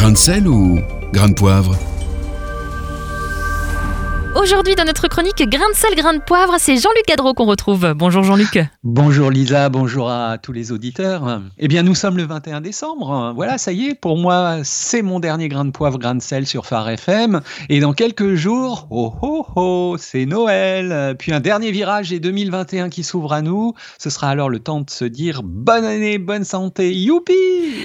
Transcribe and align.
Grain 0.00 0.12
de 0.12 0.18
sel 0.18 0.48
ou 0.48 0.80
grain 1.12 1.28
de 1.28 1.34
poivre? 1.34 1.89
Aujourd'hui, 4.40 4.74
dans 4.74 4.84
notre 4.84 5.06
chronique 5.06 5.46
Grain 5.50 5.68
de 5.68 5.74
sel, 5.74 5.94
grain 5.94 6.14
de 6.14 6.22
poivre, 6.22 6.54
c'est 6.58 6.74
Jean-Luc 6.78 7.04
Cadreau 7.04 7.34
qu'on 7.34 7.44
retrouve. 7.44 7.92
Bonjour 7.94 8.22
Jean-Luc. 8.22 8.58
Bonjour 8.82 9.30
Lisa, 9.30 9.68
bonjour 9.68 10.10
à 10.10 10.38
tous 10.38 10.52
les 10.52 10.72
auditeurs. 10.72 11.42
Eh 11.58 11.68
bien, 11.68 11.82
nous 11.82 11.94
sommes 11.94 12.16
le 12.16 12.22
21 12.22 12.62
décembre. 12.62 13.34
Voilà, 13.36 13.58
ça 13.58 13.72
y 13.72 13.88
est, 13.88 13.94
pour 13.94 14.16
moi, 14.16 14.60
c'est 14.62 15.02
mon 15.02 15.20
dernier 15.20 15.48
grain 15.48 15.66
de 15.66 15.70
poivre, 15.72 15.98
grain 15.98 16.14
de 16.14 16.22
sel 16.22 16.46
sur 16.46 16.64
Phare 16.64 16.88
FM. 16.88 17.42
Et 17.68 17.80
dans 17.80 17.92
quelques 17.92 18.34
jours, 18.34 18.88
oh 18.90 19.12
oh 19.20 19.46
oh, 19.56 19.96
c'est 19.98 20.24
Noël. 20.24 21.16
Puis 21.18 21.34
un 21.34 21.40
dernier 21.40 21.70
virage 21.70 22.10
et 22.10 22.18
2021 22.18 22.88
qui 22.88 23.02
s'ouvre 23.02 23.34
à 23.34 23.42
nous. 23.42 23.74
Ce 23.98 24.08
sera 24.08 24.30
alors 24.30 24.48
le 24.48 24.60
temps 24.60 24.80
de 24.80 24.88
se 24.88 25.04
dire 25.04 25.42
bonne 25.44 25.84
année, 25.84 26.16
bonne 26.16 26.44
santé, 26.44 26.94
youpi 26.94 27.34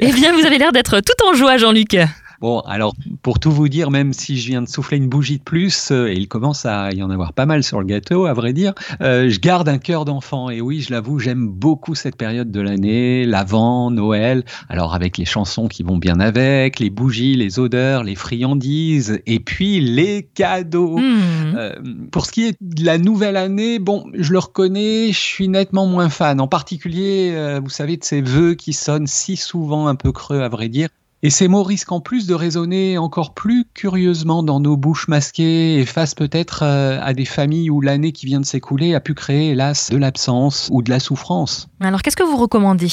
Eh 0.00 0.12
bien, 0.12 0.32
vous 0.32 0.44
avez 0.44 0.58
l'air 0.58 0.72
d'être 0.72 0.98
tout 0.98 1.26
en 1.28 1.32
joie, 1.32 1.58
Jean-Luc. 1.58 1.96
Bon, 2.40 2.60
alors 2.60 2.94
pour 3.22 3.38
tout 3.38 3.50
vous 3.50 3.68
dire, 3.68 3.90
même 3.90 4.14
si 4.14 4.38
je 4.38 4.48
viens 4.48 4.62
de 4.62 4.68
souffler 4.68 4.96
une 4.96 5.08
bougie 5.08 5.38
de 5.38 5.42
plus, 5.42 5.90
euh, 5.90 6.08
et 6.08 6.14
il 6.14 6.26
commence 6.26 6.64
à 6.64 6.90
y 6.92 7.02
en 7.02 7.10
avoir 7.10 7.34
pas 7.34 7.44
mal 7.44 7.62
sur 7.62 7.80
le 7.80 7.86
gâteau, 7.86 8.24
à 8.24 8.32
vrai 8.32 8.54
dire, 8.54 8.72
euh, 9.02 9.28
je 9.28 9.38
garde 9.40 9.68
un 9.68 9.76
cœur 9.76 10.06
d'enfant. 10.06 10.48
Et 10.48 10.62
oui, 10.62 10.80
je 10.80 10.90
l'avoue, 10.90 11.18
j'aime 11.18 11.46
beaucoup 11.46 11.94
cette 11.94 12.16
période 12.16 12.50
de 12.50 12.60
l'année, 12.62 13.26
l'Avent, 13.26 13.90
Noël. 13.90 14.44
Alors 14.70 14.94
avec 14.94 15.18
les 15.18 15.26
chansons 15.26 15.68
qui 15.68 15.82
vont 15.82 15.98
bien 15.98 16.18
avec, 16.18 16.78
les 16.78 16.88
bougies, 16.88 17.34
les 17.34 17.58
odeurs, 17.58 18.04
les 18.04 18.14
friandises, 18.14 19.20
et 19.26 19.40
puis 19.40 19.80
les 19.80 20.22
cadeaux. 20.22 20.96
Mmh. 20.96 21.56
Euh, 21.56 21.74
pour 22.10 22.24
ce 22.24 22.32
qui 22.32 22.46
est 22.46 22.56
de 22.60 22.86
la 22.86 22.96
nouvelle 22.96 23.36
année, 23.36 23.78
bon, 23.78 24.06
je 24.14 24.32
le 24.32 24.38
reconnais, 24.38 25.12
je 25.12 25.18
suis 25.18 25.48
nettement 25.48 25.86
moins 25.86 26.08
fan. 26.08 26.40
En 26.40 26.48
particulier, 26.48 27.32
euh, 27.34 27.60
vous 27.62 27.68
savez, 27.70 27.98
de 27.98 28.04
ces 28.04 28.22
vœux 28.22 28.54
qui 28.54 28.72
sonnent 28.72 29.06
si 29.06 29.36
souvent 29.36 29.88
un 29.88 29.94
peu 29.94 30.10
creux, 30.10 30.40
à 30.40 30.48
vrai 30.48 30.70
dire. 30.70 30.88
Et 31.22 31.28
ces 31.28 31.48
mots 31.48 31.62
risquent 31.62 31.92
en 31.92 32.00
plus 32.00 32.26
de 32.26 32.32
résonner 32.32 32.96
encore 32.96 33.34
plus 33.34 33.66
curieusement 33.74 34.42
dans 34.42 34.58
nos 34.58 34.78
bouches 34.78 35.06
masquées 35.06 35.78
et 35.78 35.84
face 35.84 36.14
peut-être 36.14 36.62
euh, 36.62 36.98
à 37.02 37.12
des 37.12 37.26
familles 37.26 37.68
où 37.68 37.82
l'année 37.82 38.12
qui 38.12 38.24
vient 38.24 38.40
de 38.40 38.46
s'écouler 38.46 38.94
a 38.94 39.00
pu 39.00 39.12
créer, 39.12 39.50
hélas, 39.50 39.90
de 39.90 39.98
l'absence 39.98 40.68
ou 40.72 40.82
de 40.82 40.88
la 40.88 40.98
souffrance. 40.98 41.68
Alors, 41.80 42.00
qu'est-ce 42.00 42.16
que 42.16 42.22
vous 42.22 42.38
recommandez? 42.38 42.88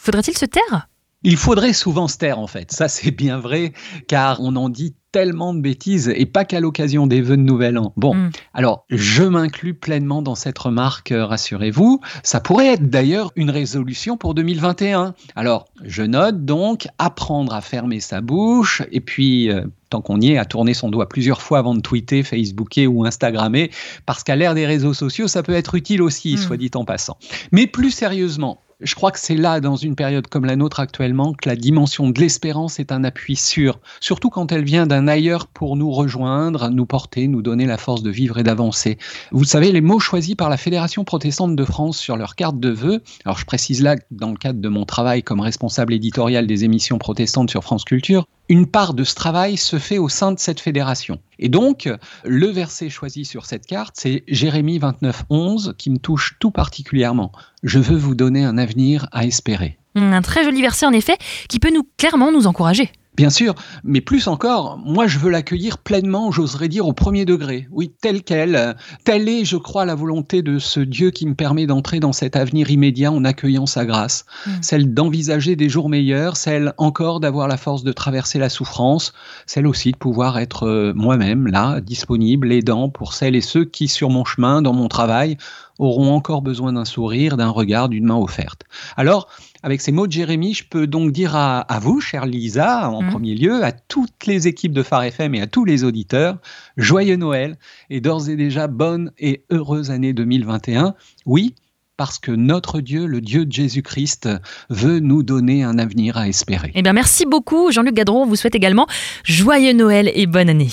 Faudrait-il 0.00 0.36
se 0.36 0.46
taire? 0.46 0.88
Il 1.22 1.36
faudrait 1.36 1.72
souvent 1.72 2.06
se 2.06 2.16
taire 2.16 2.38
en 2.38 2.46
fait, 2.46 2.70
ça 2.70 2.86
c'est 2.86 3.10
bien 3.10 3.38
vrai, 3.40 3.72
car 4.06 4.40
on 4.40 4.54
en 4.54 4.68
dit 4.68 4.94
tellement 5.12 5.54
de 5.54 5.60
bêtises 5.60 6.12
et 6.14 6.26
pas 6.26 6.44
qu'à 6.44 6.60
l'occasion 6.60 7.06
des 7.06 7.20
vœux 7.22 7.36
de 7.36 7.42
Nouvel 7.42 7.78
An. 7.78 7.92
Bon, 7.96 8.14
Mm. 8.14 8.30
alors 8.54 8.84
je 8.90 9.22
m'inclus 9.22 9.74
pleinement 9.74 10.22
dans 10.22 10.34
cette 10.34 10.58
remarque, 10.58 11.12
euh, 11.12 11.24
rassurez-vous. 11.24 12.00
Ça 12.22 12.40
pourrait 12.40 12.68
être 12.74 12.88
d'ailleurs 12.90 13.32
une 13.36 13.50
résolution 13.50 14.16
pour 14.16 14.34
2021. 14.34 15.14
Alors 15.36 15.66
je 15.84 16.02
note 16.02 16.44
donc 16.44 16.88
apprendre 16.98 17.54
à 17.54 17.60
fermer 17.60 18.00
sa 18.00 18.20
bouche 18.20 18.82
et 18.92 19.00
puis. 19.00 19.50
euh, 19.50 19.62
Tant 19.90 20.02
qu'on 20.02 20.20
y 20.20 20.32
est, 20.32 20.38
à 20.38 20.44
tourner 20.44 20.74
son 20.74 20.90
doigt 20.90 21.08
plusieurs 21.08 21.40
fois 21.40 21.58
avant 21.58 21.74
de 21.74 21.80
tweeter, 21.80 22.22
Facebooker 22.22 22.88
ou 22.88 23.04
Instagrammer, 23.04 23.70
parce 24.06 24.22
qu'à 24.22 24.36
l'ère 24.36 24.54
des 24.54 24.66
réseaux 24.66 24.94
sociaux, 24.94 25.28
ça 25.28 25.42
peut 25.42 25.54
être 25.54 25.74
utile 25.74 26.02
aussi, 26.02 26.34
Mm. 26.34 26.38
soit 26.38 26.56
dit 26.56 26.70
en 26.74 26.84
passant. 26.84 27.16
Mais 27.52 27.66
plus 27.66 27.90
sérieusement, 27.90 28.60
je 28.80 28.94
crois 28.94 29.10
que 29.10 29.18
c'est 29.18 29.34
là, 29.34 29.60
dans 29.60 29.74
une 29.74 29.96
période 29.96 30.28
comme 30.28 30.44
la 30.44 30.54
nôtre 30.54 30.78
actuellement, 30.78 31.32
que 31.32 31.48
la 31.48 31.56
dimension 31.56 32.10
de 32.10 32.20
l'espérance 32.20 32.78
est 32.78 32.92
un 32.92 33.02
appui 33.02 33.34
sûr, 33.34 33.80
surtout 33.98 34.30
quand 34.30 34.52
elle 34.52 34.62
vient 34.62 34.86
d'un 34.86 35.08
ailleurs 35.08 35.48
pour 35.48 35.74
nous 35.74 35.90
rejoindre, 35.90 36.68
nous 36.68 36.86
porter, 36.86 37.26
nous 37.26 37.42
donner 37.42 37.66
la 37.66 37.76
force 37.76 38.04
de 38.04 38.10
vivre 38.10 38.38
et 38.38 38.44
d'avancer. 38.44 38.98
Vous 39.32 39.42
savez, 39.44 39.72
les 39.72 39.80
mots 39.80 39.98
choisis 39.98 40.36
par 40.36 40.48
la 40.48 40.56
Fédération 40.56 41.02
protestante 41.02 41.56
de 41.56 41.64
France 41.64 41.98
sur 41.98 42.16
leur 42.16 42.36
carte 42.36 42.60
de 42.60 42.68
vœux, 42.68 43.02
alors 43.24 43.38
je 43.38 43.46
précise 43.46 43.82
là 43.82 43.96
dans 44.12 44.30
le 44.30 44.36
cadre 44.36 44.60
de 44.60 44.68
mon 44.68 44.84
travail 44.84 45.24
comme 45.24 45.40
responsable 45.40 45.92
éditorial 45.92 46.46
des 46.46 46.62
émissions 46.62 46.98
protestantes 46.98 47.50
sur 47.50 47.64
France 47.64 47.84
Culture, 47.84 48.26
une 48.48 48.66
part 48.66 48.94
de 48.94 49.04
ce 49.04 49.14
travail 49.14 49.56
se 49.56 49.78
fait 49.78 49.98
au 49.98 50.08
sein 50.08 50.32
de 50.32 50.38
cette 50.38 50.60
fédération. 50.60 51.18
Et 51.38 51.48
donc, 51.48 51.88
le 52.24 52.46
verset 52.46 52.88
choisi 52.88 53.24
sur 53.24 53.46
cette 53.46 53.66
carte, 53.66 53.94
c'est 53.98 54.24
Jérémie 54.26 54.78
29, 54.78 55.24
11, 55.30 55.74
qui 55.78 55.90
me 55.90 55.98
touche 55.98 56.36
tout 56.40 56.50
particulièrement. 56.50 57.32
Je 57.62 57.78
veux 57.78 57.96
vous 57.96 58.14
donner 58.14 58.44
un 58.44 58.58
avenir 58.58 59.08
à 59.12 59.24
espérer. 59.24 59.78
Un 59.94 60.22
très 60.22 60.44
joli 60.44 60.62
verset 60.62 60.86
en 60.86 60.92
effet, 60.92 61.16
qui 61.48 61.58
peut 61.58 61.72
nous 61.72 61.86
clairement 61.96 62.32
nous 62.32 62.46
encourager. 62.46 62.90
Bien 63.18 63.30
sûr, 63.30 63.56
mais 63.82 64.00
plus 64.00 64.28
encore, 64.28 64.78
moi 64.78 65.08
je 65.08 65.18
veux 65.18 65.28
l'accueillir 65.28 65.78
pleinement, 65.78 66.30
j'oserais 66.30 66.68
dire 66.68 66.86
au 66.86 66.92
premier 66.92 67.24
degré. 67.24 67.66
Oui, 67.72 67.90
tel 68.00 68.22
quel. 68.22 68.76
Telle 69.02 69.28
est, 69.28 69.44
je 69.44 69.56
crois, 69.56 69.84
la 69.84 69.96
volonté 69.96 70.40
de 70.40 70.60
ce 70.60 70.78
Dieu 70.78 71.10
qui 71.10 71.26
me 71.26 71.34
permet 71.34 71.66
d'entrer 71.66 71.98
dans 71.98 72.12
cet 72.12 72.36
avenir 72.36 72.70
immédiat 72.70 73.10
en 73.10 73.24
accueillant 73.24 73.66
sa 73.66 73.84
grâce. 73.84 74.24
Mm. 74.46 74.50
Celle 74.60 74.94
d'envisager 74.94 75.56
des 75.56 75.68
jours 75.68 75.88
meilleurs, 75.88 76.36
celle 76.36 76.74
encore 76.78 77.18
d'avoir 77.18 77.48
la 77.48 77.56
force 77.56 77.82
de 77.82 77.90
traverser 77.90 78.38
la 78.38 78.48
souffrance, 78.48 79.12
celle 79.46 79.66
aussi 79.66 79.90
de 79.90 79.96
pouvoir 79.96 80.38
être 80.38 80.68
euh, 80.68 80.92
moi-même 80.94 81.48
là, 81.48 81.80
disponible, 81.80 82.52
aidant 82.52 82.88
pour 82.88 83.14
celles 83.14 83.34
et 83.34 83.40
ceux 83.40 83.64
qui, 83.64 83.88
sur 83.88 84.10
mon 84.10 84.24
chemin, 84.24 84.62
dans 84.62 84.72
mon 84.72 84.86
travail, 84.86 85.38
auront 85.78 86.12
encore 86.12 86.42
besoin 86.42 86.72
d'un 86.72 86.84
sourire, 86.84 87.36
d'un 87.36 87.48
regard, 87.50 87.88
d'une 87.88 88.04
main 88.04 88.16
offerte. 88.16 88.62
Alors, 88.96 89.28
avec 89.62 89.80
ces 89.80 89.92
mots 89.92 90.06
de 90.06 90.12
Jérémie, 90.12 90.54
je 90.54 90.64
peux 90.68 90.86
donc 90.86 91.12
dire 91.12 91.36
à, 91.36 91.60
à 91.60 91.78
vous, 91.78 92.00
chère 92.00 92.26
Lisa, 92.26 92.90
en 92.90 93.02
Mhm. 93.02 93.10
premier 93.10 93.34
lieu, 93.34 93.64
à 93.64 93.72
toutes 93.72 94.26
les 94.26 94.46
équipes 94.48 94.72
de 94.72 94.82
Phare 94.82 95.04
FM 95.04 95.34
et 95.34 95.40
à 95.40 95.46
tous 95.46 95.64
les 95.64 95.84
auditeurs, 95.84 96.36
joyeux 96.76 97.16
Noël 97.16 97.56
et 97.90 98.00
d'ores 98.00 98.28
et 98.28 98.36
déjà 98.36 98.66
bonne 98.66 99.12
et 99.18 99.44
heureuse 99.50 99.90
année 99.90 100.12
2021. 100.12 100.94
Oui, 101.26 101.54
parce 101.96 102.18
que 102.20 102.30
notre 102.30 102.80
Dieu, 102.80 103.06
le 103.06 103.20
Dieu 103.20 103.44
de 103.44 103.50
Jésus-Christ, 103.52 104.28
veut 104.70 105.00
nous 105.00 105.24
donner 105.24 105.64
un 105.64 105.78
avenir 105.80 106.16
à 106.16 106.28
espérer. 106.28 106.70
Eh 106.76 106.82
bien, 106.82 106.92
merci 106.92 107.26
beaucoup, 107.26 107.72
Jean-Luc 107.72 107.94
Gadron. 107.94 108.22
On 108.22 108.26
vous 108.26 108.36
souhaite 108.36 108.54
également 108.54 108.86
joyeux 109.24 109.72
Noël 109.72 110.10
et 110.14 110.26
bonne 110.26 110.48
année. 110.48 110.70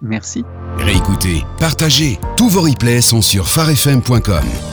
Merci. 0.00 0.42
Réécoutez, 0.82 1.44
partagez. 1.58 2.18
Tous 2.36 2.48
vos 2.48 2.62
replays 2.62 3.02
sont 3.02 3.22
sur 3.22 3.48
farfm.com. 3.48 4.71